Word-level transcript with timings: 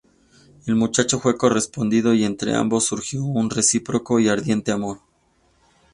El 0.65 0.75
muchacho 0.77 1.19
fue 1.19 1.37
correspondido 1.37 2.15
y 2.15 2.23
entre 2.23 2.55
ambos 2.55 2.85
surgió 2.85 3.23
un 3.23 3.51
recíproco 3.51 4.19
y 4.19 4.29
ardiente 4.29 4.71
amor. 4.71 4.97